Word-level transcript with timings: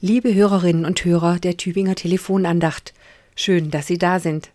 Liebe 0.00 0.32
Hörerinnen 0.32 0.84
und 0.84 1.04
Hörer 1.04 1.40
der 1.40 1.56
Tübinger 1.56 1.96
Telefonandacht, 1.96 2.94
schön, 3.34 3.72
dass 3.72 3.88
Sie 3.88 3.98
da 3.98 4.20
sind. 4.20 4.50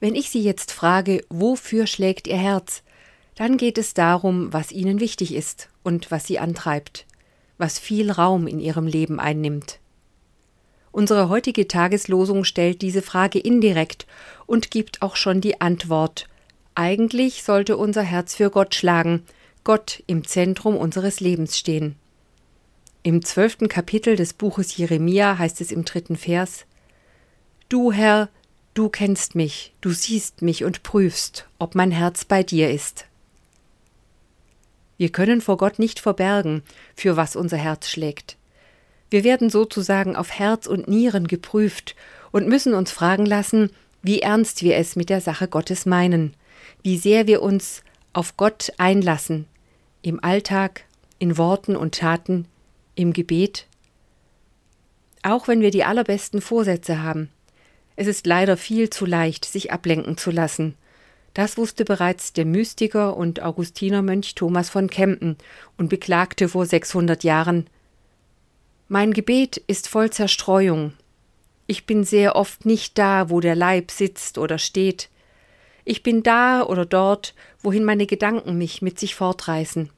Wenn 0.00 0.14
ich 0.14 0.30
Sie 0.30 0.40
jetzt 0.40 0.72
frage, 0.72 1.22
wofür 1.28 1.86
schlägt 1.86 2.26
Ihr 2.26 2.38
Herz, 2.38 2.82
dann 3.34 3.58
geht 3.58 3.76
es 3.76 3.92
darum, 3.92 4.50
was 4.50 4.72
Ihnen 4.72 5.00
wichtig 5.00 5.34
ist 5.34 5.68
und 5.82 6.10
was 6.10 6.26
Sie 6.26 6.38
antreibt, 6.38 7.04
was 7.58 7.78
viel 7.78 8.10
Raum 8.10 8.46
in 8.46 8.58
Ihrem 8.58 8.86
Leben 8.86 9.20
einnimmt. 9.20 9.80
Unsere 10.92 11.28
heutige 11.28 11.68
Tageslosung 11.68 12.44
stellt 12.44 12.80
diese 12.80 13.02
Frage 13.02 13.38
indirekt 13.38 14.06
und 14.46 14.70
gibt 14.70 15.02
auch 15.02 15.16
schon 15.16 15.42
die 15.42 15.60
Antwort. 15.60 16.26
Eigentlich 16.74 17.42
sollte 17.42 17.76
unser 17.76 18.02
Herz 18.02 18.34
für 18.34 18.48
Gott 18.48 18.74
schlagen, 18.74 19.24
Gott 19.62 20.02
im 20.06 20.24
Zentrum 20.26 20.74
unseres 20.74 21.20
Lebens 21.20 21.58
stehen. 21.58 21.96
Im 23.08 23.24
zwölften 23.24 23.70
Kapitel 23.70 24.16
des 24.16 24.34
Buches 24.34 24.76
Jeremia 24.76 25.38
heißt 25.38 25.62
es 25.62 25.72
im 25.72 25.86
dritten 25.86 26.14
Vers 26.14 26.66
Du 27.70 27.90
Herr, 27.90 28.28
du 28.74 28.90
kennst 28.90 29.34
mich, 29.34 29.72
du 29.80 29.92
siehst 29.92 30.42
mich 30.42 30.62
und 30.62 30.82
prüfst, 30.82 31.48
ob 31.58 31.74
mein 31.74 31.90
Herz 31.90 32.26
bei 32.26 32.42
dir 32.42 32.70
ist. 32.70 33.06
Wir 34.98 35.08
können 35.08 35.40
vor 35.40 35.56
Gott 35.56 35.78
nicht 35.78 36.00
verbergen, 36.00 36.62
für 36.94 37.16
was 37.16 37.34
unser 37.34 37.56
Herz 37.56 37.88
schlägt. 37.88 38.36
Wir 39.08 39.24
werden 39.24 39.48
sozusagen 39.48 40.14
auf 40.14 40.30
Herz 40.30 40.66
und 40.66 40.86
Nieren 40.86 41.28
geprüft 41.28 41.96
und 42.30 42.46
müssen 42.46 42.74
uns 42.74 42.92
fragen 42.92 43.24
lassen, 43.24 43.70
wie 44.02 44.20
ernst 44.20 44.62
wir 44.62 44.76
es 44.76 44.96
mit 44.96 45.08
der 45.08 45.22
Sache 45.22 45.48
Gottes 45.48 45.86
meinen, 45.86 46.34
wie 46.82 46.98
sehr 46.98 47.26
wir 47.26 47.40
uns 47.40 47.82
auf 48.12 48.36
Gott 48.36 48.70
einlassen, 48.76 49.46
im 50.02 50.22
Alltag, 50.22 50.84
in 51.18 51.38
Worten 51.38 51.74
und 51.74 51.94
Taten, 51.94 52.46
im 52.98 53.12
Gebet? 53.12 53.66
Auch 55.22 55.48
wenn 55.48 55.60
wir 55.60 55.70
die 55.70 55.84
allerbesten 55.84 56.40
Vorsätze 56.40 57.02
haben. 57.02 57.30
Es 57.96 58.06
ist 58.06 58.26
leider 58.26 58.56
viel 58.56 58.90
zu 58.90 59.06
leicht, 59.06 59.44
sich 59.44 59.72
ablenken 59.72 60.16
zu 60.16 60.30
lassen. 60.30 60.74
Das 61.34 61.56
wusste 61.56 61.84
bereits 61.84 62.32
der 62.32 62.44
Mystiker 62.44 63.16
und 63.16 63.42
Augustinermönch 63.42 64.34
Thomas 64.34 64.70
von 64.70 64.90
Kempen 64.90 65.36
und 65.76 65.88
beklagte 65.88 66.48
vor 66.48 66.66
600 66.66 67.22
Jahren: 67.22 67.68
Mein 68.88 69.12
Gebet 69.12 69.58
ist 69.68 69.88
voll 69.88 70.10
Zerstreuung. 70.10 70.92
Ich 71.66 71.86
bin 71.86 72.02
sehr 72.02 72.34
oft 72.34 72.66
nicht 72.66 72.98
da, 72.98 73.30
wo 73.30 73.40
der 73.40 73.54
Leib 73.54 73.90
sitzt 73.90 74.38
oder 74.38 74.58
steht. 74.58 75.08
Ich 75.84 76.02
bin 76.02 76.22
da 76.22 76.64
oder 76.64 76.86
dort, 76.86 77.34
wohin 77.62 77.84
meine 77.84 78.06
Gedanken 78.06 78.58
mich 78.58 78.82
mit 78.82 78.98
sich 78.98 79.14
fortreißen. 79.14 79.90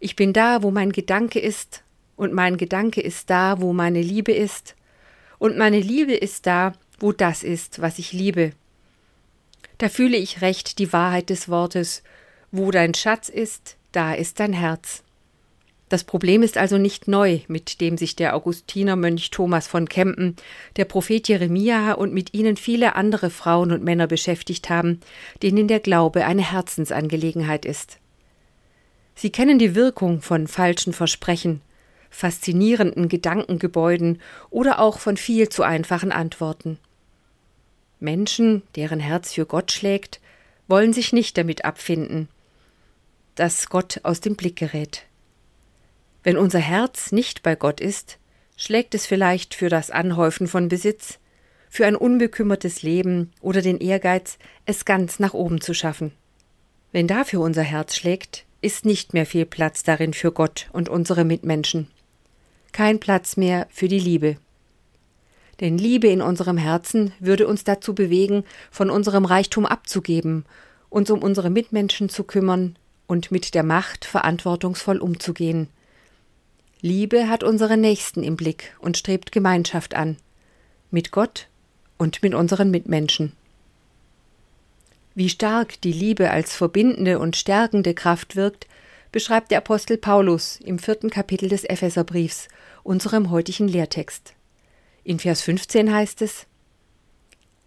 Ich 0.00 0.16
bin 0.16 0.32
da, 0.32 0.62
wo 0.62 0.70
mein 0.70 0.92
Gedanke 0.92 1.38
ist 1.38 1.82
und 2.16 2.32
mein 2.32 2.56
Gedanke 2.56 3.00
ist 3.00 3.30
da, 3.30 3.60
wo 3.60 3.72
meine 3.72 4.00
Liebe 4.00 4.32
ist, 4.32 4.74
und 5.38 5.58
meine 5.58 5.80
Liebe 5.80 6.14
ist 6.14 6.46
da, 6.46 6.72
wo 6.98 7.12
das 7.12 7.42
ist, 7.42 7.80
was 7.82 7.98
ich 7.98 8.12
liebe. 8.12 8.52
Da 9.78 9.88
fühle 9.88 10.16
ich 10.16 10.40
recht 10.40 10.78
die 10.78 10.92
Wahrheit 10.92 11.28
des 11.28 11.48
Wortes, 11.48 12.02
wo 12.50 12.70
dein 12.70 12.94
Schatz 12.94 13.28
ist, 13.28 13.76
da 13.92 14.14
ist 14.14 14.40
dein 14.40 14.54
Herz. 14.54 15.02
Das 15.88 16.02
Problem 16.02 16.42
ist 16.42 16.58
also 16.58 16.78
nicht 16.78 17.06
neu, 17.06 17.40
mit 17.46 17.80
dem 17.80 17.96
sich 17.96 18.16
der 18.16 18.34
Augustinermönch 18.34 19.30
Thomas 19.30 19.68
von 19.68 19.88
Kempen, 19.88 20.34
der 20.76 20.84
Prophet 20.84 21.28
Jeremia 21.28 21.92
und 21.92 22.12
mit 22.12 22.34
ihnen 22.34 22.56
viele 22.56 22.96
andere 22.96 23.30
Frauen 23.30 23.70
und 23.70 23.84
Männer 23.84 24.08
beschäftigt 24.08 24.68
haben, 24.68 25.00
denen 25.42 25.68
der 25.68 25.78
Glaube 25.78 26.24
eine 26.24 26.50
Herzensangelegenheit 26.50 27.64
ist. 27.64 27.98
Sie 29.14 29.30
kennen 29.30 29.60
die 29.60 29.76
Wirkung 29.76 30.22
von 30.22 30.48
falschen 30.48 30.92
Versprechen, 30.92 31.60
faszinierenden 32.16 33.10
Gedankengebäuden 33.10 34.22
oder 34.48 34.78
auch 34.78 35.00
von 35.00 35.18
viel 35.18 35.50
zu 35.50 35.62
einfachen 35.62 36.12
Antworten. 36.12 36.78
Menschen, 38.00 38.62
deren 38.74 39.00
Herz 39.00 39.34
für 39.34 39.44
Gott 39.44 39.70
schlägt, 39.70 40.20
wollen 40.66 40.94
sich 40.94 41.12
nicht 41.12 41.36
damit 41.36 41.66
abfinden, 41.66 42.28
dass 43.34 43.68
Gott 43.68 44.00
aus 44.02 44.22
dem 44.22 44.34
Blick 44.34 44.56
gerät. 44.56 45.02
Wenn 46.22 46.38
unser 46.38 46.58
Herz 46.58 47.12
nicht 47.12 47.42
bei 47.42 47.54
Gott 47.54 47.82
ist, 47.82 48.16
schlägt 48.56 48.94
es 48.94 49.06
vielleicht 49.06 49.54
für 49.54 49.68
das 49.68 49.90
Anhäufen 49.90 50.48
von 50.48 50.68
Besitz, 50.68 51.18
für 51.68 51.84
ein 51.84 51.96
unbekümmertes 51.96 52.82
Leben 52.82 53.30
oder 53.42 53.60
den 53.60 53.78
Ehrgeiz, 53.78 54.38
es 54.64 54.86
ganz 54.86 55.18
nach 55.18 55.34
oben 55.34 55.60
zu 55.60 55.74
schaffen. 55.74 56.12
Wenn 56.92 57.06
dafür 57.08 57.40
unser 57.40 57.62
Herz 57.62 57.94
schlägt, 57.94 58.46
ist 58.62 58.86
nicht 58.86 59.12
mehr 59.12 59.26
viel 59.26 59.44
Platz 59.44 59.82
darin 59.82 60.14
für 60.14 60.32
Gott 60.32 60.70
und 60.72 60.88
unsere 60.88 61.24
Mitmenschen 61.24 61.90
kein 62.72 63.00
Platz 63.00 63.36
mehr 63.36 63.66
für 63.70 63.88
die 63.88 63.98
Liebe. 63.98 64.36
Denn 65.60 65.78
Liebe 65.78 66.08
in 66.08 66.20
unserem 66.20 66.58
Herzen 66.58 67.12
würde 67.18 67.46
uns 67.46 67.64
dazu 67.64 67.94
bewegen, 67.94 68.44
von 68.70 68.90
unserem 68.90 69.24
Reichtum 69.24 69.64
abzugeben, 69.64 70.44
uns 70.90 71.10
um 71.10 71.22
unsere 71.22 71.50
Mitmenschen 71.50 72.08
zu 72.08 72.24
kümmern 72.24 72.76
und 73.06 73.30
mit 73.30 73.54
der 73.54 73.62
Macht 73.62 74.04
verantwortungsvoll 74.04 74.98
umzugehen. 74.98 75.68
Liebe 76.82 77.28
hat 77.28 77.42
unsere 77.42 77.76
Nächsten 77.76 78.22
im 78.22 78.36
Blick 78.36 78.76
und 78.80 78.98
strebt 78.98 79.32
Gemeinschaft 79.32 79.94
an, 79.94 80.16
mit 80.90 81.10
Gott 81.10 81.48
und 81.96 82.22
mit 82.22 82.34
unseren 82.34 82.70
Mitmenschen. 82.70 83.32
Wie 85.14 85.30
stark 85.30 85.80
die 85.80 85.92
Liebe 85.92 86.30
als 86.30 86.54
verbindende 86.54 87.18
und 87.18 87.36
stärkende 87.36 87.94
Kraft 87.94 88.36
wirkt, 88.36 88.66
beschreibt 89.12 89.50
der 89.50 89.58
Apostel 89.58 89.96
Paulus 89.96 90.58
im 90.62 90.78
vierten 90.78 91.10
Kapitel 91.10 91.48
des 91.48 91.64
Epheserbriefs, 91.64 92.48
unserem 92.82 93.30
heutigen 93.30 93.68
Lehrtext. 93.68 94.34
In 95.04 95.18
Vers 95.18 95.42
15 95.42 95.92
heißt 95.92 96.22
es: 96.22 96.46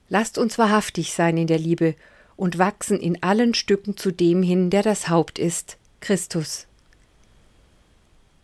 Lasst 0.10 0.38
uns 0.38 0.58
wahrhaftig 0.58 1.14
sein 1.14 1.38
in 1.38 1.48
der 1.48 1.60
Liebe 1.60 1.96
und 2.36 2.58
wachsen 2.58 3.00
in 3.00 3.22
allen 3.24 3.54
Stücken 3.54 3.98
zu 3.98 4.12
dem 4.12 4.44
hin, 4.44 4.70
der 4.70 4.84
das 4.84 5.10
Haupt 5.10 5.40
ist, 5.40 5.78
Christus. 6.00 6.68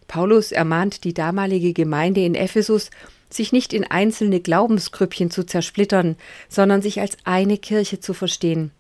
Paulus 0.08 0.52
ermahnt 0.52 1.04
die 1.04 1.14
damalige 1.14 1.74
Gemeinde 1.74 2.24
in 2.24 2.36
Ephesus, 2.36 2.92
sich 3.30 3.52
nicht 3.52 3.74
in 3.74 3.84
einzelne 3.84 4.40
Glaubensgrüppchen 4.40 5.32
zu 5.32 5.46
zersplittern, 5.46 6.16
sondern 6.48 6.82
sich 6.82 7.02
als 7.02 7.18
eine 7.24 7.58
Kirche 7.58 8.00
zu 8.00 8.14
verstehen 8.14 8.72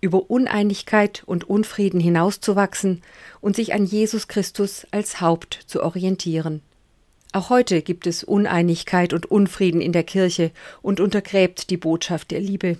über 0.00 0.30
Uneinigkeit 0.30 1.22
und 1.26 1.48
Unfrieden 1.48 2.00
hinauszuwachsen 2.00 3.02
und 3.40 3.56
sich 3.56 3.74
an 3.74 3.84
Jesus 3.84 4.28
Christus 4.28 4.86
als 4.90 5.20
Haupt 5.20 5.60
zu 5.66 5.82
orientieren. 5.82 6.62
Auch 7.32 7.50
heute 7.50 7.82
gibt 7.82 8.06
es 8.06 8.24
Uneinigkeit 8.24 9.12
und 9.12 9.26
Unfrieden 9.26 9.80
in 9.80 9.92
der 9.92 10.04
Kirche 10.04 10.52
und 10.82 11.00
untergräbt 11.00 11.70
die 11.70 11.76
Botschaft 11.76 12.30
der 12.30 12.40
Liebe. 12.40 12.78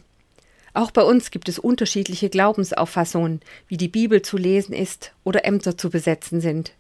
Auch 0.73 0.91
bei 0.91 1.03
uns 1.03 1.31
gibt 1.31 1.49
es 1.49 1.59
unterschiedliche 1.59 2.29
Glaubensauffassungen, 2.29 3.41
wie 3.69 3.77
die 3.77 3.89
Bibel 3.89 4.23
zu 4.23 4.37
lesen 4.37 4.75
ist 4.75 5.13
oder 5.25 5.45
Ämter 5.45 5.77
zu 5.77 5.91
besetzen 5.91 6.41
sind. 6.41 6.73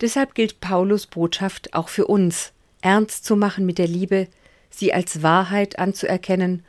Deshalb 0.00 0.34
gilt 0.34 0.60
Paulus 0.60 1.06
Botschaft 1.06 1.74
auch 1.74 1.88
für 1.88 2.06
uns, 2.06 2.52
ernst 2.80 3.24
zu 3.24 3.36
machen 3.36 3.66
mit 3.66 3.78
der 3.78 3.88
Liebe, 3.88 4.28
sie 4.70 4.92
als 4.92 5.22
Wahrheit 5.22 5.78
anzuerkennen 5.78 6.64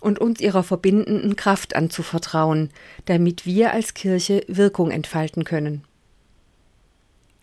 und 0.00 0.18
uns 0.18 0.40
ihrer 0.40 0.62
verbindenden 0.62 1.36
Kraft 1.36 1.76
anzuvertrauen, 1.76 2.70
damit 3.04 3.46
wir 3.46 3.72
als 3.72 3.94
Kirche 3.94 4.44
Wirkung 4.48 4.90
entfalten 4.90 5.44
können. 5.44 5.84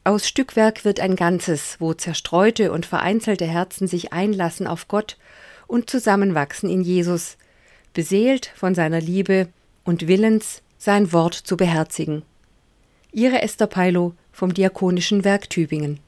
Aus 0.04 0.28
Stückwerk 0.28 0.86
wird 0.86 1.00
ein 1.00 1.16
Ganzes, 1.16 1.78
wo 1.80 1.94
zerstreute 1.94 2.72
und 2.72 2.86
vereinzelte 2.86 3.46
Herzen 3.46 3.88
sich 3.88 4.14
einlassen 4.14 4.66
auf 4.66 4.88
Gott 4.88 5.18
und 5.68 5.90
zusammenwachsen 5.90 6.70
in 6.70 6.82
Jesus, 6.82 7.38
beseelt 7.94 8.52
von 8.56 8.74
seiner 8.74 9.02
Liebe 9.02 9.50
und 9.84 10.08
willens, 10.08 10.62
sein 10.78 11.12
Wort 11.12 11.34
zu 11.34 11.58
beherzigen. 11.58 12.24
Ihre 13.12 13.42
Esther 13.42 13.68
Peilo 13.68 14.14
vom 14.32 14.54
Diakonischen 14.54 15.24
Werk 15.24 15.50
Tübingen. 15.50 16.00